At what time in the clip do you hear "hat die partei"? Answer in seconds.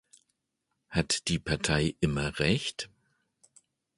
0.89-1.93